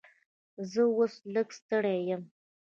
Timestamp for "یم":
2.09-2.21